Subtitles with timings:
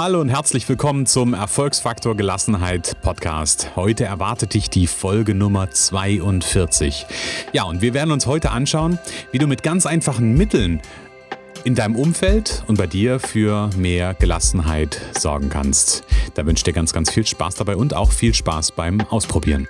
[0.00, 3.72] Hallo und herzlich willkommen zum Erfolgsfaktor Gelassenheit Podcast.
[3.74, 7.04] Heute erwartet dich die Folge Nummer 42.
[7.52, 9.00] Ja, und wir werden uns heute anschauen,
[9.32, 10.80] wie du mit ganz einfachen Mitteln
[11.64, 16.04] in deinem Umfeld und bei dir für mehr Gelassenheit sorgen kannst.
[16.34, 19.66] Da wünsche ich dir ganz, ganz viel Spaß dabei und auch viel Spaß beim Ausprobieren.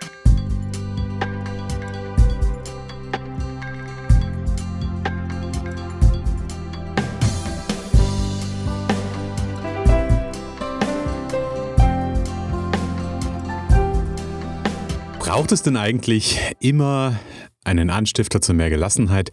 [15.38, 17.16] Braucht es denn eigentlich immer
[17.62, 19.30] einen Anstifter zu mehr Gelassenheit,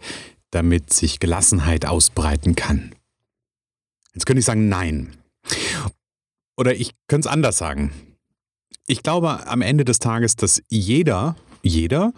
[0.52, 2.94] damit sich Gelassenheit ausbreiten kann?
[4.14, 5.16] Jetzt könnte ich sagen, nein.
[6.56, 7.90] Oder ich könnte es anders sagen.
[8.86, 11.34] Ich glaube am Ende des Tages, dass jeder,
[11.64, 12.12] jeder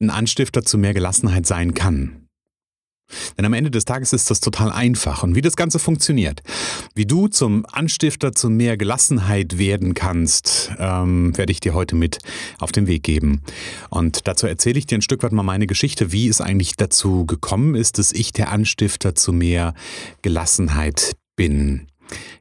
[0.00, 2.23] ein Anstifter zu mehr Gelassenheit sein kann.
[3.36, 5.22] Denn am Ende des Tages ist das total einfach.
[5.22, 6.42] Und wie das Ganze funktioniert,
[6.94, 12.18] wie du zum Anstifter zu mehr Gelassenheit werden kannst, ähm, werde ich dir heute mit
[12.58, 13.42] auf den Weg geben.
[13.90, 17.26] Und dazu erzähle ich dir ein Stück weit mal meine Geschichte, wie es eigentlich dazu
[17.26, 19.74] gekommen ist, dass ich der Anstifter zu mehr
[20.22, 21.86] Gelassenheit bin.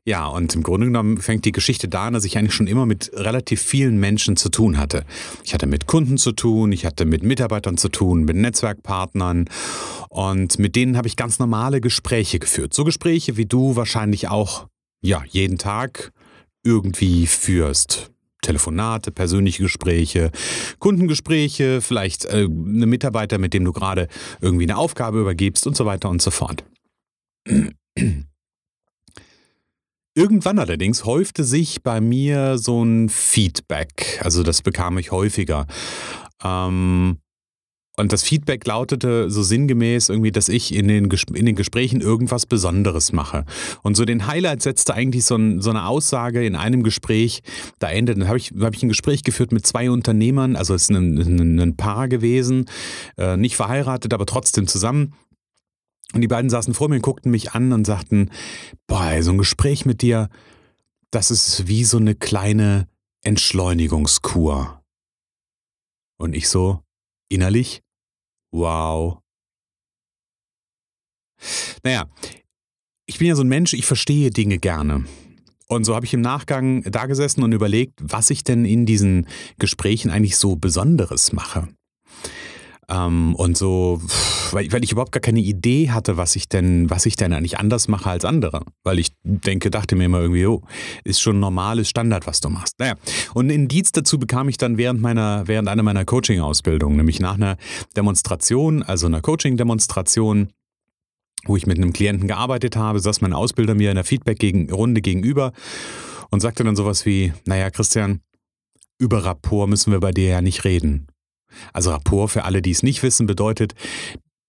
[0.05, 2.85] Ja, und im Grunde genommen fängt die Geschichte da an, dass ich eigentlich schon immer
[2.85, 5.05] mit relativ vielen Menschen zu tun hatte.
[5.45, 9.45] Ich hatte mit Kunden zu tun, ich hatte mit Mitarbeitern zu tun, mit Netzwerkpartnern
[10.13, 12.71] und mit denen habe ich ganz normale Gespräche geführt.
[12.75, 14.67] So Gespräche, wie du wahrscheinlich auch,
[15.01, 16.11] ja, jeden Tag
[16.63, 18.11] irgendwie führst.
[18.43, 20.29] Telefonate, persönliche Gespräche,
[20.77, 24.07] Kundengespräche, vielleicht äh, eine Mitarbeiter, mit dem du gerade
[24.39, 26.63] irgendwie eine Aufgabe übergibst und so weiter und so fort.
[30.13, 34.19] Irgendwann allerdings häufte sich bei mir so ein Feedback.
[34.21, 35.65] Also das bekam ich häufiger.
[36.43, 37.17] Ähm,
[37.95, 42.47] und das Feedback lautete so sinngemäß irgendwie, dass ich in den, in den Gesprächen irgendwas
[42.47, 43.45] Besonderes mache.
[43.83, 47.43] Und so den Highlight setzte eigentlich so, ein, so eine Aussage in einem Gespräch.
[47.77, 50.83] Da endet, dann habe ich, hab ich ein Gespräch geführt mit zwei Unternehmern, also es
[50.83, 52.65] ist ein, ein, ein Paar gewesen,
[53.17, 55.13] äh, nicht verheiratet, aber trotzdem zusammen.
[56.13, 58.31] Und die beiden saßen vor mir und guckten mich an und sagten,
[58.87, 60.29] boah, so ein Gespräch mit dir,
[61.11, 62.87] das ist wie so eine kleine
[63.21, 64.83] Entschleunigungskur.
[66.17, 66.83] Und ich so,
[67.29, 67.81] innerlich,
[68.53, 69.19] wow.
[71.83, 72.05] Naja,
[73.05, 75.05] ich bin ja so ein Mensch, ich verstehe Dinge gerne.
[75.67, 79.27] Und so habe ich im Nachgang da gesessen und überlegt, was ich denn in diesen
[79.59, 81.67] Gesprächen eigentlich so Besonderes mache.
[82.89, 84.01] Ähm, und so,
[84.51, 87.59] weil, weil ich überhaupt gar keine Idee hatte, was ich denn, was ich denn eigentlich
[87.59, 88.63] anders mache als andere.
[88.83, 90.61] Weil ich denke, dachte mir immer irgendwie, oh,
[91.03, 92.79] ist schon normales Standard, was du machst.
[92.79, 92.95] Naja,
[93.33, 97.35] und ein Indiz dazu bekam ich dann während meiner, während einer meiner Coaching-Ausbildungen, nämlich nach
[97.35, 97.57] einer
[97.95, 100.49] Demonstration, also einer Coaching-Demonstration,
[101.45, 105.51] wo ich mit einem Klienten gearbeitet habe, saß mein Ausbilder mir in der Feedback-Runde gegenüber
[106.31, 108.21] und sagte dann sowas wie, naja, Christian,
[108.97, 111.07] über Rapport müssen wir bei dir ja nicht reden.
[111.73, 113.73] Also Rapport für alle, die es nicht wissen, bedeutet,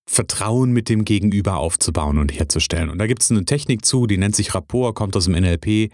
[0.06, 2.90] Vertrauen mit dem Gegenüber aufzubauen und herzustellen.
[2.90, 5.90] Und da gibt es eine Technik zu, die nennt sich Rapport, kommt aus dem NLP.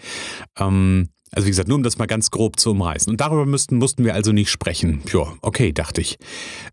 [0.58, 3.10] Ähm, also wie gesagt, nur um das mal ganz grob zu umreißen.
[3.10, 5.02] Und darüber müssten, mussten wir also nicht sprechen.
[5.12, 6.18] Ja, okay, dachte ich.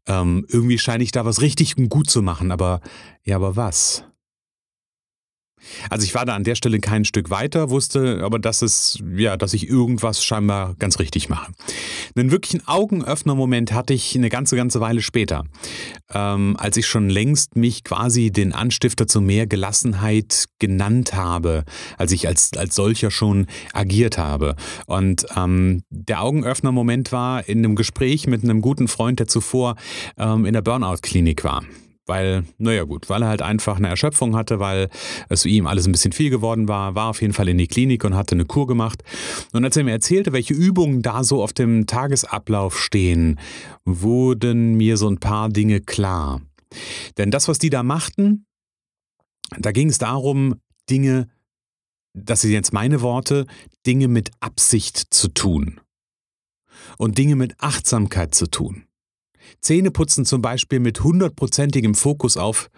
[0.07, 2.81] Ähm, irgendwie scheine ich da was richtig und gut zu machen, aber
[3.23, 4.03] ja, aber was?
[5.89, 9.37] Also ich war da an der Stelle kein Stück weiter, wusste aber, dass es, ja,
[9.37, 11.51] dass ich irgendwas scheinbar ganz richtig mache.
[12.15, 15.45] Einen wirklichen Augenöffner-Moment hatte ich eine ganze, ganze Weile später,
[16.13, 21.63] ähm, als ich schon längst mich quasi den Anstifter zu mehr Gelassenheit genannt habe,
[21.97, 24.55] als ich als, als solcher schon agiert habe.
[24.85, 29.75] Und ähm, der Augenöffner-Moment war in einem Gespräch mit einem guten Freund, der zuvor
[30.17, 31.63] ähm, in der Burnout-Klinik war
[32.07, 34.89] weil, naja gut, weil er halt einfach eine Erschöpfung hatte, weil
[35.29, 38.03] es ihm alles ein bisschen viel geworden war, war auf jeden Fall in die Klinik
[38.03, 39.03] und hatte eine Kur gemacht.
[39.51, 43.39] Und als er mir erzählte, welche Übungen da so auf dem Tagesablauf stehen,
[43.85, 46.41] wurden mir so ein paar Dinge klar.
[47.17, 48.45] Denn das, was die da machten,
[49.57, 50.55] da ging es darum,
[50.89, 51.27] Dinge,
[52.13, 53.45] das sind jetzt meine Worte,
[53.85, 55.79] Dinge mit Absicht zu tun.
[56.97, 58.86] Und Dinge mit Achtsamkeit zu tun.
[59.61, 62.69] Zähneputzen zum Beispiel mit hundertprozentigem Fokus auf,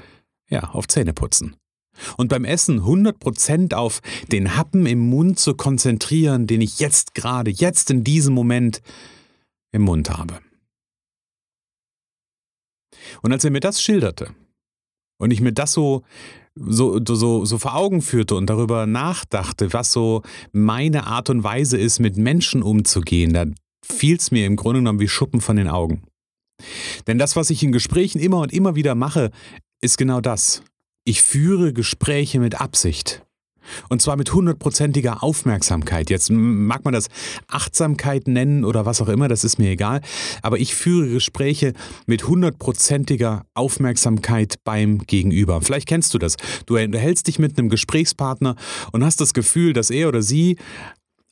[0.50, 1.56] ja, auf Zähneputzen.
[2.18, 4.01] Und beim Essen 100% auf
[4.31, 8.81] den Happen im Mund zu konzentrieren, den ich jetzt gerade, jetzt in diesem Moment
[9.71, 10.39] im Mund habe.
[13.21, 14.33] Und als er mir das schilderte
[15.18, 16.04] und ich mir das so,
[16.56, 21.77] so, so, so vor Augen führte und darüber nachdachte, was so meine Art und Weise
[21.77, 23.45] ist, mit Menschen umzugehen, da
[23.83, 26.04] fiel es mir im Grunde genommen wie Schuppen von den Augen.
[27.08, 29.32] Denn das, was ich in Gesprächen immer und immer wieder mache,
[29.82, 30.64] ist genau das.
[31.06, 33.24] Ich führe Gespräche mit Absicht.
[33.90, 36.10] Und zwar mit hundertprozentiger Aufmerksamkeit.
[36.10, 37.08] Jetzt mag man das
[37.48, 40.02] Achtsamkeit nennen oder was auch immer, das ist mir egal.
[40.42, 41.74] Aber ich führe Gespräche
[42.06, 45.62] mit hundertprozentiger Aufmerksamkeit beim Gegenüber.
[45.62, 46.36] Vielleicht kennst du das.
[46.66, 48.56] Du unterhältst dich mit einem Gesprächspartner
[48.92, 50.58] und hast das Gefühl, dass er oder sie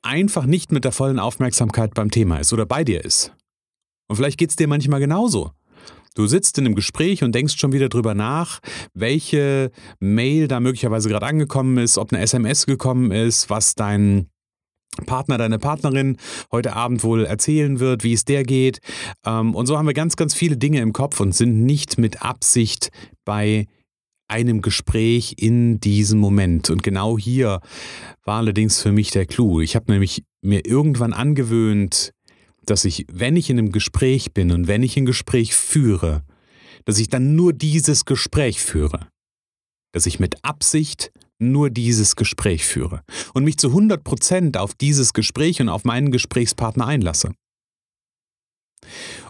[0.01, 3.33] einfach nicht mit der vollen Aufmerksamkeit beim Thema ist oder bei dir ist.
[4.07, 5.51] Und vielleicht geht es dir manchmal genauso.
[6.15, 8.59] Du sitzt in einem Gespräch und denkst schon wieder drüber nach,
[8.95, 14.27] welche Mail da möglicherweise gerade angekommen ist, ob eine SMS gekommen ist, was dein
[15.05, 16.17] Partner, deine Partnerin
[16.51, 18.79] heute Abend wohl erzählen wird, wie es der geht.
[19.25, 22.23] Ähm, und so haben wir ganz, ganz viele Dinge im Kopf und sind nicht mit
[22.23, 22.89] Absicht
[23.23, 23.67] bei
[24.27, 26.69] einem Gespräch in diesem Moment.
[26.69, 27.61] Und genau hier
[28.23, 29.61] war allerdings für mich der Clou.
[29.61, 32.11] Ich habe nämlich mir irgendwann angewöhnt,
[32.69, 36.23] dass ich, wenn ich in einem Gespräch bin und wenn ich ein Gespräch führe,
[36.85, 39.07] dass ich dann nur dieses Gespräch führe.
[39.93, 43.03] Dass ich mit Absicht nur dieses Gespräch führe
[43.33, 47.33] und mich zu 100 Prozent auf dieses Gespräch und auf meinen Gesprächspartner einlasse.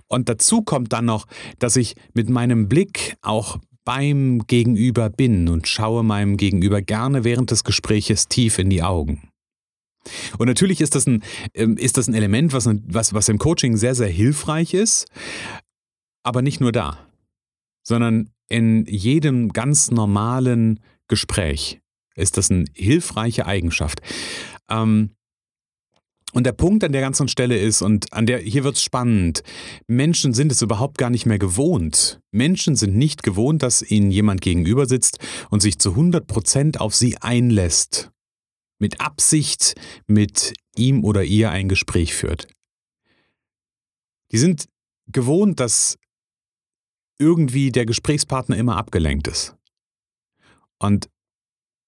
[0.08, 1.26] Und dazu kommt dann noch,
[1.60, 7.52] dass ich mit meinem Blick auch beim Gegenüber bin und schaue meinem Gegenüber gerne während
[7.52, 9.30] des Gespräches tief in die Augen.
[10.38, 11.24] Und natürlich ist das ein,
[11.54, 15.08] ähm, ist das ein Element, was, was, was im Coaching sehr, sehr hilfreich ist,
[16.24, 16.98] aber nicht nur da,
[17.84, 21.82] sondern in jedem ganz normalen Gespräch
[22.16, 24.02] ist das eine hilfreiche Eigenschaft.
[24.70, 25.12] Ähm,
[26.34, 29.44] und der Punkt an der ganzen Stelle ist, und an der, hier wird es spannend,
[29.88, 32.20] Menschen sind es überhaupt gar nicht mehr gewohnt.
[32.32, 35.20] Menschen sind nicht gewohnt, dass ihnen jemand gegenüber sitzt
[35.50, 38.12] und sich zu 100 Prozent auf sie einlässt
[38.80, 39.76] mit Absicht
[40.06, 42.48] mit ihm oder ihr ein Gespräch führt.
[44.32, 44.68] Die sind
[45.08, 45.98] gewohnt, dass
[47.18, 49.56] irgendwie der Gesprächspartner immer abgelenkt ist.
[50.80, 51.10] Und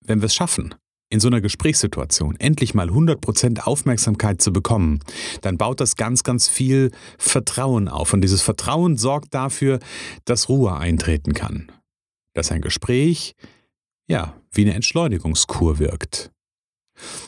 [0.02, 0.74] wenn wir es schaffen,
[1.10, 5.00] in so einer Gesprächssituation endlich mal 100% Aufmerksamkeit zu bekommen,
[5.42, 8.14] dann baut das ganz, ganz viel Vertrauen auf.
[8.14, 9.80] Und dieses Vertrauen sorgt dafür,
[10.26, 11.72] dass Ruhe eintreten kann.
[12.34, 13.36] Dass ein Gespräch,
[14.08, 16.32] ja, wie eine Entschleunigungskur wirkt.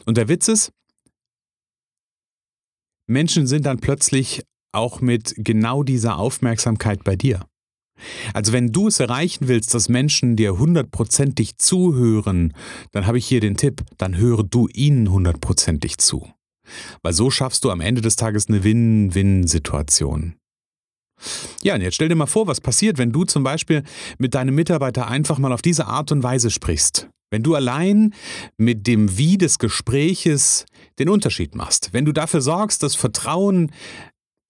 [0.05, 0.71] Und der Witz ist,
[3.07, 7.45] Menschen sind dann plötzlich auch mit genau dieser Aufmerksamkeit bei dir.
[8.33, 12.53] Also wenn du es erreichen willst, dass Menschen dir hundertprozentig zuhören,
[12.91, 16.27] dann habe ich hier den Tipp, dann höre du ihnen hundertprozentig zu.
[17.03, 20.35] Weil so schaffst du am Ende des Tages eine Win-Win-Situation.
[21.61, 23.83] Ja, und jetzt stell dir mal vor, was passiert, wenn du zum Beispiel
[24.17, 27.09] mit deinem Mitarbeiter einfach mal auf diese Art und Weise sprichst.
[27.31, 28.13] Wenn du allein
[28.57, 30.65] mit dem Wie des Gespräches
[30.99, 33.71] den Unterschied machst, wenn du dafür sorgst, dass Vertrauen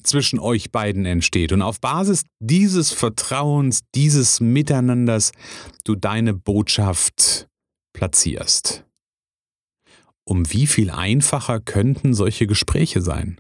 [0.04, 5.32] zwischen euch beiden entsteht und auf Basis dieses Vertrauens, dieses Miteinanders
[5.84, 7.48] du deine Botschaft
[7.94, 8.84] platzierst.
[10.24, 13.40] Um wie viel einfacher könnten solche Gespräche sein?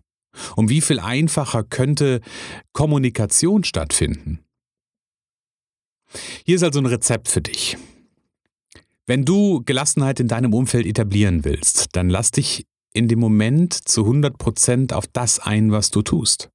[0.56, 2.22] Um wie viel einfacher könnte
[2.74, 4.44] Kommunikation stattfinden?
[6.46, 7.78] Hier ist also ein Rezept für dich.
[9.12, 14.06] Wenn du Gelassenheit in deinem Umfeld etablieren willst, dann lass dich in dem Moment zu
[14.06, 16.50] 100% auf das ein, was du tust.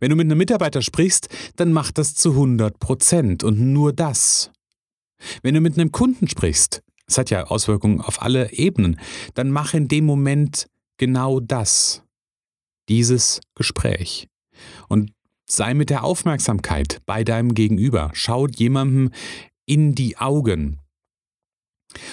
[0.00, 4.50] Wenn du mit einem Mitarbeiter sprichst, dann mach das zu 100% und nur das.
[5.42, 8.98] Wenn du mit einem Kunden sprichst, es hat ja Auswirkungen auf alle Ebenen,
[9.34, 12.02] dann mach in dem Moment genau das
[12.88, 14.26] dieses Gespräch.
[14.88, 15.12] Und
[15.44, 18.10] sei mit der Aufmerksamkeit bei deinem Gegenüber.
[18.14, 19.10] Schaut jemandem
[19.66, 20.80] in die Augen.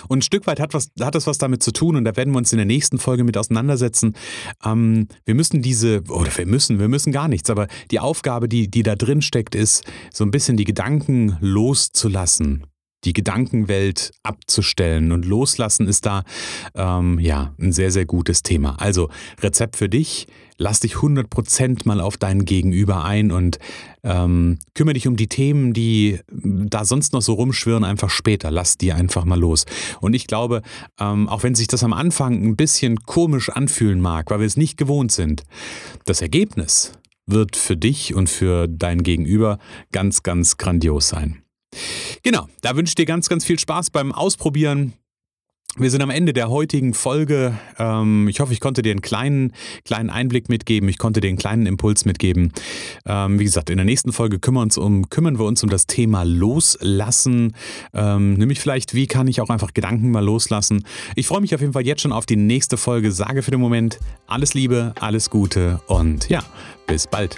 [0.07, 2.33] Und ein Stück weit hat, was, hat das was damit zu tun, und da werden
[2.33, 4.15] wir uns in der nächsten Folge mit auseinandersetzen.
[4.63, 8.69] Ähm, wir müssen diese, oder wir müssen, wir müssen gar nichts, aber die Aufgabe, die,
[8.69, 12.65] die da drin steckt, ist, so ein bisschen die Gedanken loszulassen
[13.05, 15.11] die Gedankenwelt abzustellen.
[15.11, 16.23] Und loslassen ist da
[16.73, 18.75] ähm, ja ein sehr, sehr gutes Thema.
[18.81, 19.09] Also
[19.41, 23.59] Rezept für dich, lass dich 100% mal auf deinen Gegenüber ein und
[24.03, 28.51] ähm, kümmere dich um die Themen, die da sonst noch so rumschwirren, einfach später.
[28.51, 29.65] Lass die einfach mal los.
[30.01, 30.61] Und ich glaube,
[30.99, 34.57] ähm, auch wenn sich das am Anfang ein bisschen komisch anfühlen mag, weil wir es
[34.57, 35.43] nicht gewohnt sind,
[36.05, 36.93] das Ergebnis
[37.27, 39.57] wird für dich und für dein Gegenüber
[39.91, 41.44] ganz, ganz grandios sein.
[42.23, 44.93] Genau, da wünsche ich dir ganz, ganz viel Spaß beim Ausprobieren.
[45.77, 47.59] Wir sind am Ende der heutigen Folge.
[47.77, 49.51] Ähm, ich hoffe, ich konnte dir einen kleinen,
[49.83, 50.87] kleinen Einblick mitgeben.
[50.87, 52.53] Ich konnte dir einen kleinen Impuls mitgeben.
[53.05, 55.85] Ähm, wie gesagt, in der nächsten Folge kümmern, uns um, kümmern wir uns um das
[55.85, 57.57] Thema Loslassen.
[57.93, 60.85] Ähm, nämlich vielleicht, wie kann ich auch einfach Gedanken mal loslassen.
[61.15, 63.11] Ich freue mich auf jeden Fall jetzt schon auf die nächste Folge.
[63.11, 66.41] Sage für den Moment alles Liebe, alles Gute und ja,
[66.87, 67.37] bis bald.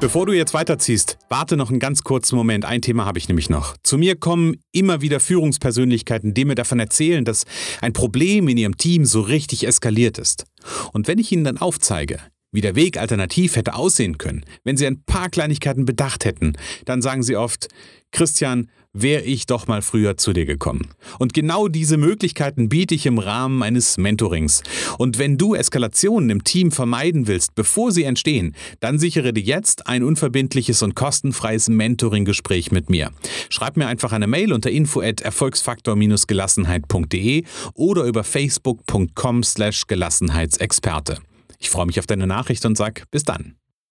[0.00, 2.64] Bevor du jetzt weiterziehst, warte noch einen ganz kurzen Moment.
[2.64, 3.76] Ein Thema habe ich nämlich noch.
[3.82, 7.44] Zu mir kommen immer wieder Führungspersönlichkeiten, die mir davon erzählen, dass
[7.82, 10.46] ein Problem in ihrem Team so richtig eskaliert ist.
[10.94, 12.18] Und wenn ich ihnen dann aufzeige,
[12.50, 16.54] wie der Weg alternativ hätte aussehen können, wenn sie ein paar Kleinigkeiten bedacht hätten,
[16.86, 17.68] dann sagen sie oft,
[18.10, 20.88] Christian, wäre ich doch mal früher zu dir gekommen.
[21.18, 24.62] Und genau diese Möglichkeiten biete ich im Rahmen eines Mentorings.
[24.98, 29.86] Und wenn du Eskalationen im Team vermeiden willst, bevor sie entstehen, dann sichere dir jetzt
[29.86, 33.10] ein unverbindliches und kostenfreies Mentoring-Gespräch mit mir.
[33.48, 37.44] Schreib mir einfach eine Mail unter info at erfolgsfaktor-gelassenheit.de
[37.74, 41.18] oder über facebook.com slash Gelassenheitsexperte.
[41.58, 43.59] Ich freue mich auf deine Nachricht und sag bis dann.